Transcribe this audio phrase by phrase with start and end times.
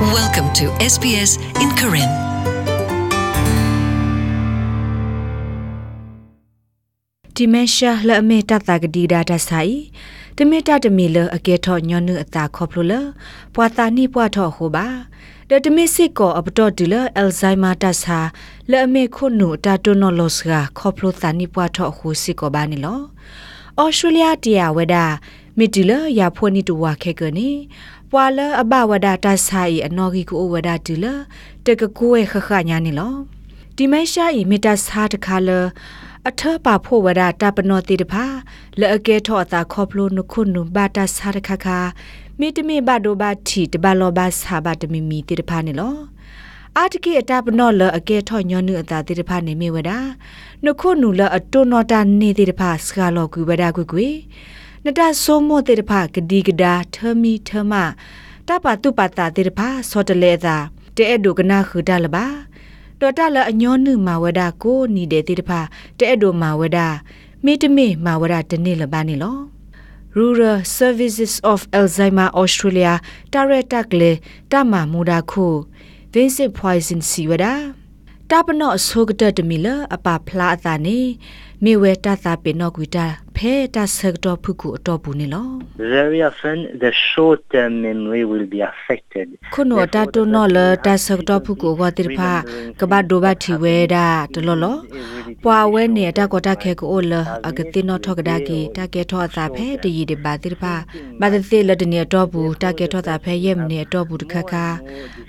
[0.00, 2.10] Welcome to SBS in Karen.
[7.36, 9.74] ဒီမရှာလအမေတတာကဒီဒါတဆိုင်
[10.36, 12.92] တမေတတမီလအကေထောညွနုအတာခေါပလိုလ
[13.54, 14.86] ပွာတာနိပွားထောဟိုပါ
[15.48, 18.18] ဒတမီစစ်ကောအပတော်ဒီလအယ်ဇိုင်မာတဆာ
[18.70, 23.00] လအမေခုနုတာတိုနိုလောစကခေါပလိုတာနိပွားထောဟိုစစ်ကောပါနီလော
[23.80, 24.96] ဩစတြေးလျတရားဝဒ
[25.58, 27.48] မီတီလရဖိုနီတူဝါခေကနီ
[28.12, 31.06] ပွာလအဘဝဒတာဆိုင်အနော်ဂီကိုဝဒတီလ
[31.66, 33.14] တကကိုဝခခညာနီလော
[33.76, 35.50] ဒီမရှာဤမီတာစာတခါလ
[36.28, 38.24] အထပါဖို့ဝဒတာပနောတိတဖာ
[38.80, 41.78] လဲအကဲထောအတာခေါပလိုနခုနုဘာတာစာတခခါ
[42.38, 45.96] မိတမိဘဒိုဘာတီတဘလောဘာစာဘတမီမီတိတဖာနီလော
[46.76, 49.90] အာတကိအတာပနောလအကဲထောညောနုအတာတိတဖာနေမိဝဒ
[50.64, 54.08] နခုနုလအတုနောတာနေတိတဖာစကလောကူဝဒကွကွေ
[54.88, 57.72] နတဆိုမောတေတဖာဂဒီဂဒါထမီထမ
[58.48, 60.56] တပတုပတာတေတဖာစောတလေသာ
[60.96, 62.26] တဲအဒုကနာခူတလပါ
[63.00, 65.60] တော်တလအညောနုမာဝဒကိုနီတဲ့တေတဖာ
[65.98, 66.78] တဲအဒုမာဝဒ
[67.44, 69.38] မိတမေမာဝဒတနေ့လပါနေလော
[70.18, 72.92] Rural Services of Alzheimer Australia
[73.34, 74.12] Director Gle
[74.50, 75.46] Tama Muda Khu
[76.14, 77.54] Vincent Poison Siwada
[78.30, 81.00] တပနော့အစိုးကတတမီလအပဖလားအတာနေ
[81.64, 83.06] မေဝဲတသာပေနော့ကွီတာ
[83.36, 85.48] ဖဲတဆက်တော့ဖုကူအတော့ဘူးနေလော
[85.96, 89.26] Very often, the short term memory will be affected.
[89.54, 92.30] ခုနောတတုနောလတဆက်တော့ဖုကူဝတိဖာ
[92.80, 94.76] ကဘဒိုဘတီဝဲဒါတလောလော
[95.44, 97.12] ပွာဝဲနေတာကောတခဲကိုလ
[97.48, 100.74] အကတိနောထောကဒါကီတကဲထောအသာဖဲတရီဒီပါတိဖာ
[101.20, 104.66] ဘာတိလတနေတော့ဘူးတကဲထောသာဖဲရဲ့မနေတော့ဘူးတခါခါ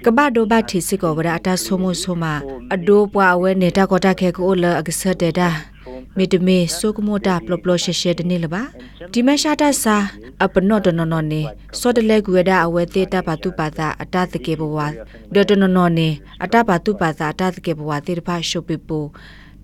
[0.06, 2.26] ကဘဒိုဘတီစစ်ကောဝရအတဆိုမဆိုမ
[2.74, 5.50] အဒိုပွာဝဲနေတာကောတခဲကိုလအကဆက်တဲ့ဒါ
[6.18, 8.62] မေတမေဆိုကမိုတာပလပလရှေရှေတနေလပါ
[9.14, 9.98] ဒီမရှာတဆာ
[10.44, 11.42] အပနော့တနော်နော်နေ
[11.80, 14.78] စောတလဲကွေဒါအဝဲသေးတပါတုပါသာအတတကေဘဝ
[15.34, 16.10] ဒတနော်နော်နေ
[16.44, 19.00] အတပါတုပါသာအတတကေဘဝတေတဖာရှုပ်ပပူ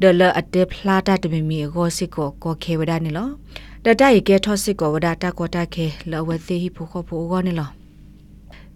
[0.01, 3.29] ဒလအတေဖလာတာတမီမီကိုစစ်ကိုကိုခေဝဒနေလော
[3.85, 7.69] တတရကဲထောစစ်ကိုဝဒတာကိုတခေလောဝဲသေးဟိဖို့ဖို့ကိုနေလော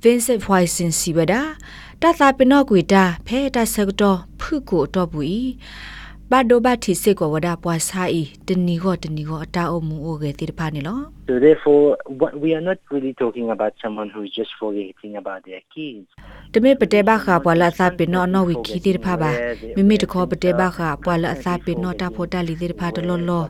[0.04, 1.42] Vincent Poison Sibada
[2.02, 5.48] တသပနော့ကွေတာဖဲတဆက်တော့ဖုကိုတော့ဘူး
[6.34, 11.86] ဘတ်ဒိုဘတ်တီစစ်ကိုဝဒပွားဆိုင်တနီကိုတနီကိုအတာအုံမူအိုကေတိတဖာနေလော So therefore,
[12.20, 16.08] what, we are not really talking about someone who is just forgetting about their kids.
[16.54, 19.32] တမေပတေဘခါပွာလာသပေနောနောဝီခီတိတဖာပါ
[19.76, 23.46] မိမိတခေါ်ပတေဘခါပွာလာသပေနောတာဖို့တလီတိတဖာတလောလော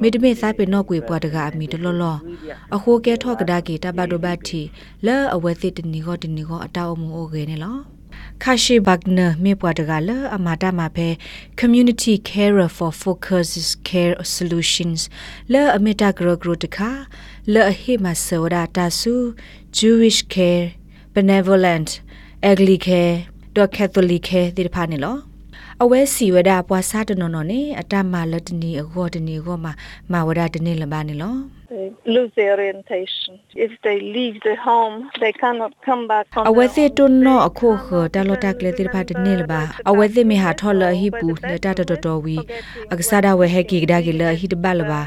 [0.00, 2.16] မိတမေသပေနောကွေပွာတကအမီတလောလော
[2.74, 4.60] အခုကဲထော့ကဒါကီတဘဒိုဘတ်တီ
[5.06, 7.76] လဲအဝဲသစ်တနီကိုတနီကိုအတာအုံမူအိုကေနေလော
[8.42, 11.08] ခါရှိဘဂနမေပွားတကလအမတာမဖဲ
[11.60, 15.00] community carer for focuses care solutions
[15.52, 16.90] လဲအမတာဂရဂရတခါ
[17.52, 19.14] လဲအဟိမဆောဒတာဆူ
[19.78, 20.66] jewish care
[21.14, 21.88] benevolent
[22.50, 23.16] agli care
[23.56, 25.16] တော့ catholic care ဒီတဖာနေလော
[25.82, 29.72] အဝဲစီဝဒပွားစားတနော်နော်နေအတမလတနီအကောတနီကောမှာ
[30.12, 33.38] မဝဒတနေလပါနေလော they lose their orientation.
[33.54, 36.96] If they leave the home, they cannot come back on အဝဲ their စစ် own.
[36.98, 42.36] တွန်းနော်အခုခတလတကလေတိဖတ်နေလပါအဝဲစစ်မဟာထော်လဟိပူလက်တတတော်တော်ဝီ
[42.92, 45.00] အကစားဒဝဲဟက်ကီဒါကီလဟိတဘလပါ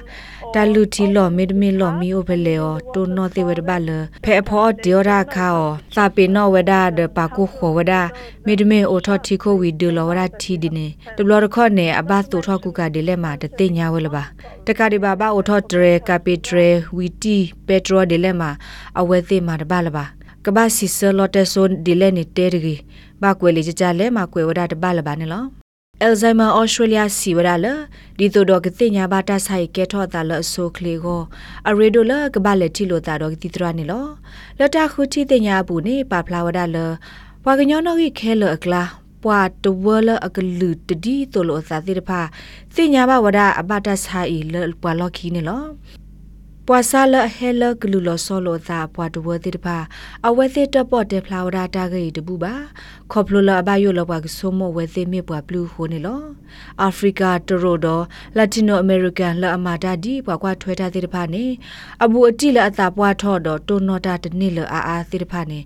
[0.56, 3.90] တလူတီလောမီဒမီလောမီအိုဖလေောတွန်းနော်တေဝဲဘလ
[4.24, 8.02] ဖဲဖောဒီယောရာခါောစာပေနော်ဝဒါဒပါကုခောဝဒါ
[8.46, 10.88] မီဒမီအိုထော်တီခိုဝီဒလောဝဒါတီဒီနေ
[11.18, 14.24] ဒဘလရခောနေအဘတ်တူထော်ကုကဒီလက်မှာတသိညာဝဲလပါ
[14.68, 16.60] တကဒီဘာဘာအိုထော်ဒရကပီဒရ
[16.98, 17.38] ဝီတီ
[17.68, 18.52] ပက်ထရိုဒီလက်မှာ
[19.00, 20.06] အဝဲသိမှာတဘလပါ
[20.46, 22.76] ကဘာစီဆလော်တက်ဆွန်ဒီလဲနေတဲရီ
[23.22, 25.44] ဘာကွယ်လေကြကြလဲမှာကွယ်ဝဒတဘလပါနေလော
[26.06, 27.68] Alzheimer Australia စီဝရလ
[28.18, 31.22] ဒီတိုတော့ကတိညာဘာတာဆိုင်ကဲထော့တာလအဆိုကလေးကို
[31.70, 34.06] အရေဒိုလကဘာလက်တီလိုတာတော့ဒီတရနေလော
[34.60, 36.78] လတခုတီတိညာဘူးနေပါဖလာဝဒလ
[37.44, 38.84] ဘွာကညောနော်ကြီးခဲလအကလာ
[39.24, 42.22] ပွာတဝလအကလူတဒီတိုလိုသာတိတဖာ
[42.76, 45.64] တိညာဘဝဒအဘတာဆိုင်လပွာလော်ခီနေလော
[46.68, 49.78] ပွာဆာလဟဲလဂလူလဆောလောသာပွာတဝတိတဖာ
[50.28, 52.54] အဝဲသစ်တပေါ့တေဖလာဝဒတာဂေတပူပါ
[53.12, 56.22] ခေါပလိုလအဘယိုလဘကဆိုမဝဲသစ်မြပွာဘလူးခိုနေလော
[56.82, 57.88] အာဖရိကတရိုဒ
[58.38, 61.46] လက်တီနိုအမေရိကန်လအမာတာဒီပွာကွာထွဲတာတိတဖာနေ
[62.04, 65.60] အဘူအတိလအတာပွာထော့တော့တိုနော်တာတနစ်လအာအာတိတဖာနေ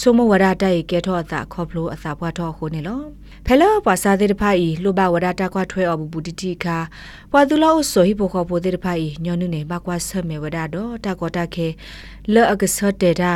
[0.00, 3.00] ဆိုမဝဒတာရေကဲထော့အတာခေါပလိုအတာပွာထော့ခိုနေလော
[3.46, 6.78] ဖဲလပွာစာတိတဖာဤလိုဘဝဒတာကွာထွဲအဘူဘူတီတီခါ
[7.32, 11.68] ပွာသူလောဆိုဟိပိုခေါပိုတိတဖာဤညောနုနေဘကွာဆမဲဝဝဒတော့တာကောတာခေ
[12.34, 13.32] လော့အကဆတ်တေတာ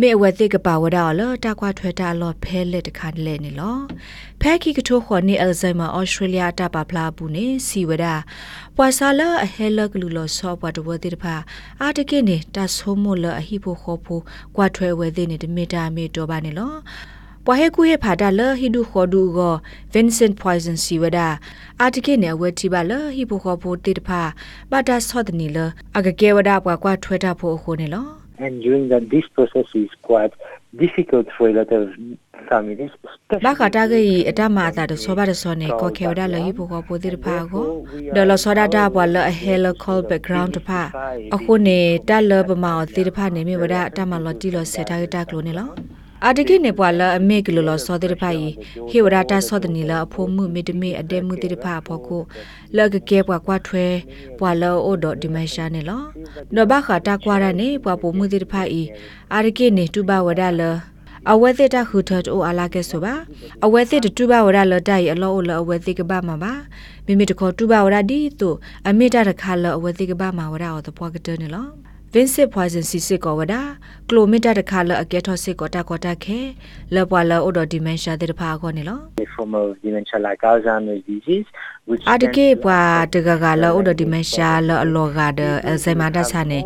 [0.00, 3.78] မေအဝဲတိကပါဝဒလော့တာကွာထွဲတာလော့ဖဲလက်တခါလဲနေလော
[4.40, 8.06] ဖဲခီကထိုးခေါ်နေအယ်ဇိုင်မာအော်စတြေးလျတာပါဖလာဘူးနေစီဝဒ
[8.76, 11.34] ပွာဆာလအဟဲလကလူလော့ဆော့ပွားတဝတိတဖာ
[11.82, 14.22] အာတကိနေတာဆိုးမလအဟိဖို့ခေါ်ဖို့
[14.56, 16.74] ကွာထွဲဝဲသိနေတမီတာမီတော့ပါနေလော
[17.46, 19.54] ပွာဟေကူရဲ့ဖာတာလဟိဒုခေါ်ဒူကို
[19.92, 21.18] Vincent Poison စီဝဒ
[21.80, 24.20] အာတကိနေဝဲတီပါလဟိဖို့ခေါ်ဖို့တိတဖာ
[24.70, 25.58] ပါတာဆော့တနီလ
[25.96, 28.06] အကကေဝဒပွားကွာထွဲတာဖို့အခုနေလော
[28.46, 30.32] And during that, this process is quite
[30.82, 31.84] difficult for a lot of
[32.50, 32.92] families.
[33.44, 37.66] ဘာခတာကေအတမအတာတဆောပါတဆောနေကောခေဝဒလဟိဖို့ခေါ်ဖို့တိတဖာကို
[38.14, 40.80] ဒေါ်လဆောဒတာပွာလအဟဲလကောဘက်ဂရောင်းတဖာ
[41.34, 41.78] အခုနေ
[42.08, 45.68] တာလပမောတိတဖာနေမြဝဒအတမလော်တီလော်ဆက်တာတာကလိုနေလော
[46.24, 48.40] အာတကိနေပွာလအမေကလိုလစောတိတဖိုင်
[48.90, 52.22] ဟေဝရတာစောတနီလအဖိုးမှုမေတမေအတဲမှုတိတဖာဖို့ကို
[52.76, 53.86] လကကေပွာကွာထွဲ
[54.38, 56.02] ပွာလောအိုဒိုဒီမရှာနေလော
[56.54, 58.86] နောဘခတာကွာရနေပွာပိုမှုတိတဖိုင်
[59.34, 60.62] အာတကိနေတူဘဝဒလ
[61.30, 63.14] အဝဲသစ်တခုထတ်အိုအလာကဲဆိုပါ
[63.64, 66.52] အဝဲသစ်တူဘဝရလတိုင်အလောအလအဝဲသစ်ကဘာမှာပါ
[67.06, 68.56] မိမိတခေါ်တူဘဝရဒီတို့
[68.88, 71.66] အမေတတခါလအဝဲသစ်ကဘာမှာဝရအော်တပွားကတဲနေလော
[72.14, 73.54] Vincent Poison စီစစ်ကောဝဒ
[74.08, 76.40] ကလိုမီတာတခါလအကဲထောစစ်ကောတာကောတာခဲ
[76.94, 81.48] လပွာလအိုဒိုဒီမန်ရှာတဲ့တဖာကောနေလော A form of dementia like Alzheimer's disease,
[81.88, 82.80] which အာတ can ကေ be ပွာ
[83.14, 86.60] တကကလအိုဒိုဒီမန်ရှာလအလောကဒအယ်ဇိုင်မာဒဆာနေ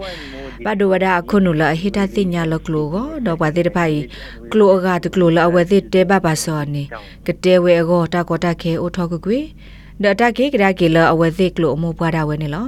[0.64, 4.06] ဘဒဝဒအခုနုလဟိတသိညာလကလိုကိုတော့ပွာတဲ့တဖာကြီး
[4.52, 6.84] ကလိုအကတကလိုလအဝဲတဲ့တဲဘဘဆောနေ
[7.26, 9.38] ကတဲဝဲအကောတာကောတာခဲအိုထောကကွေ
[10.02, 12.66] ဒတာကေကရာကေလအဝဲတဲ့ကလိုအမောပွားတာဝဲနေလော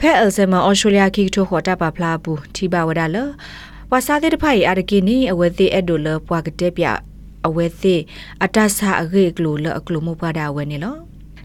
[0.00, 3.16] ဖဲအယ်ဇမအော်စတြေးလျခိကထိုခေါ်တာပါဖလာဘူးတီပါဝဒါလ
[3.90, 6.84] ဝါစာတဲ့တဖိုင်အာရကိနီအဝဲသေးအဲ့ဒိုလပွားကတဲ့ပြ
[7.46, 8.00] အဝဲသေး
[8.44, 10.96] အတဆာအဂေကလိုလအကလိုမပွားတာဝဲနေလော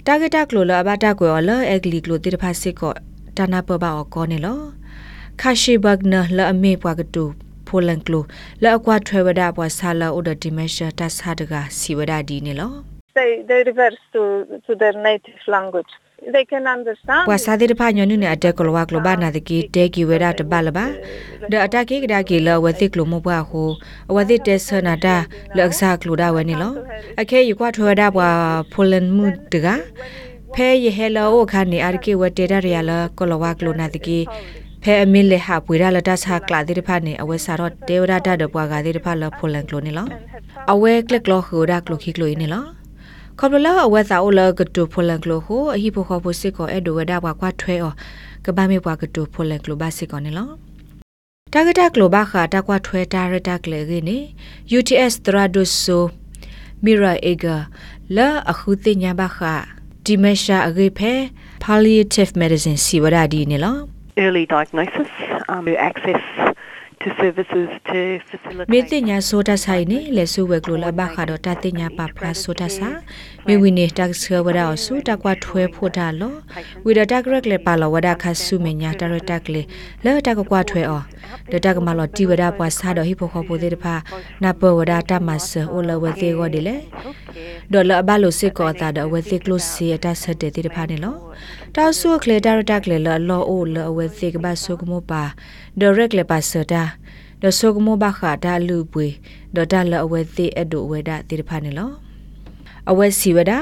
[0.06, 2.94] တာဂက်တာကလိုလအဘတာကွယ်လအဂလီကလိုတိတဖာစစ်ကော
[3.38, 4.60] တနာပပအောကောနေလော
[5.42, 7.24] ခါရှိဘဂနလအမေပွားကတူ
[7.68, 8.24] ဖိုလန်ကလို
[8.64, 12.74] လအကွာထွဲဝဒပွားဆာလာအိုဒဒီမက်ရှာတဆာတကစီဝဒဒီနေလော
[13.18, 14.22] They they reverse to
[14.66, 15.92] to their native language.
[16.22, 17.24] They can understand.
[17.30, 20.86] ပွာစာတိတဖညနုနေအတက်ကလောကလောဘာနာတကီတဲကီဝဲတာတပလပါ
[21.52, 23.70] ဒအတကေကဒါကီလဝသိကလိုမဘွားဟို
[24.10, 25.16] အဝသိတဲဆနာတာ
[25.58, 26.74] လက်စားကလိုဒါဝဲနေလော
[27.22, 28.30] အခဲယူကွာထွေဒါဘွာ
[28.72, 29.68] ဖိုလန်မှုတက
[30.54, 34.20] ဖဲယဟဲလောခါနေအရကေဝတဲဒါရရလကလောဝကလိုနာတကီ
[34.84, 40.08] ဖဲအမင်းလေဟာပွေရလတဆာကလာတိတဖနေအဝဲစာတော့တေဝရတာဒဘွာကတိတဖလဖိုလန်ကလိုနေလော
[40.72, 42.64] အဝဲကလကလောဟိုဒါကလိုခိကလိုနေလော
[43.44, 47.94] ခေါပလလာအဝဲသာအိုလကတူဖိုလန်ကလိုဟိုအဟိဖိုခေါ်ဖိုစစ်ကောအဲ့ဒိုဝဒါဘွာကွာထွဲအော
[48.46, 50.50] ကဘာမေဘွာကတူဖိုလန်ကလိုဘာစစ်ကောနေလော
[51.54, 54.18] တာဂက်တာကလိုဘာခာတာကွာထွဲတာရတာကလေကနေ
[54.78, 56.04] UTS တရာဒိုဆို
[56.84, 57.58] မီရာအေဂါ
[58.16, 59.54] လာအခုတင်ညာဘာခာ
[60.06, 61.14] ဒီမရှာအဂေဖဲ
[61.64, 63.78] palliative medicine စီဝရဒီနေလော
[64.24, 65.12] early diagnosis,
[65.54, 66.24] um, access
[67.04, 68.00] to services to
[68.30, 68.72] facilitate.
[68.74, 72.88] မေတင်ညာဆိုတာဆိုင်နေလေဆုဝဲကလိုလာဘခါတော့တတင်ညာပါဖလာဆိုတာစာ
[73.48, 76.36] မေဝီနေတက်ဆဝဒါဆုတကွာထွဲဖို့တာလော
[76.86, 79.62] ဝီဒတာဂရက်လေပါလောဝဒါခါဆုမညာတရတက်လေ
[80.06, 81.06] လဲတကွာထွဲအော်
[81.52, 83.96] ဒတကမလောတီဝဒါပွားစားတော့ဟိဖို့ခေါ်ဖို့တဲ့တဖာ
[84.44, 86.76] နာပဝဒါတမဆအိုလဝသေးကိုဒီလေ
[87.72, 91.16] ဒေါ်လာဘလိုစစ်ကောတာတော့ဝသေးကလို့စီအတဆက်တဲ့တဲ့တဖာနေလော
[91.76, 92.98] တောက်ဆုကလေတရတက်လေ
[93.30, 95.24] လောအိုလဝသေးကဘဆုကမောပါ
[95.80, 96.84] ဒရက်လေပါစတာ
[97.42, 99.08] ဒဆုကမောဘခါတာလူပွေ
[99.56, 101.92] ဒေါ်တာလအဝသေးအဒိုဝဒါတဲ့တဖာနေလော
[102.90, 103.60] အဝဲစီဝဒါ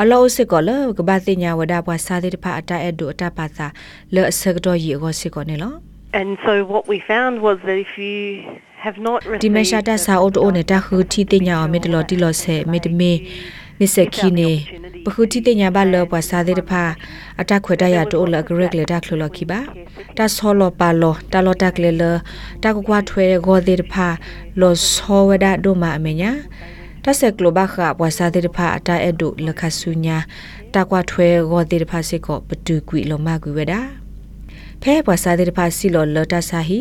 [0.00, 3.66] အလောစစ်ကောလကဘာတင်ညာဝဒါပွားစားတဲ့တဖာအတအဲ့ဒိုအတပါသာ
[4.14, 5.74] လောအစကတော့ရီကိုစစ်ကောနေလော
[6.12, 8.44] And so what we found was that if you
[8.84, 13.12] have not ဒီ received မရှာတဆာအိုတိုနေတာခူတီတင်ညာအမေတလော်တီလော်ဆဲမေတမေ
[13.78, 14.50] မစ္စခီနေ
[15.04, 16.82] ပခုတီတင်ညာဘလောပွားစားတဲ့တဖာ
[17.40, 19.60] အတခွေတရတိုလဂရက်လေတာခလလခိပါ
[20.16, 22.02] တဆောလောပါလောတလောတကလေလ
[22.62, 24.08] တကကွာထွဲဂောတဲ့တဖာ
[24.60, 26.30] လောဆောဝဒဒိုမာအမေညာ
[27.04, 30.18] တဆက်ကလိုဘခပွားစားတဲ့တဖာအတအဲ့ဒိုလခဆူညာ
[30.74, 33.80] တကွာထွဲဂောတဲ့တဖာစစ်ကောပတူကွီလောမကွီဝဒါ
[34.82, 36.80] ဖဲပွားစားတဲ့တဖာစီလောလတဆာဟီ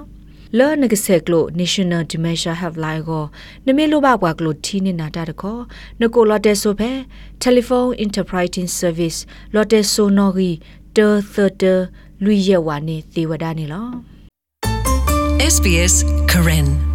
[0.57, 3.23] လောနကဆက်ကလို National Dementia Helpline ကို
[3.67, 5.57] နမေလိုဘကွာကလိုတီနေနာတာတခေါ
[6.01, 6.91] နကိုလတဲဆိုဖဲ
[7.43, 9.19] Telephone Interpreting Service
[9.53, 10.51] လော်တဲဆိုနော်ဂီ
[10.97, 11.75] တဲသတဲ
[12.23, 13.89] လူယေဝနေသီဝဒနေလော
[15.53, 15.95] SBS
[16.31, 16.90] Karen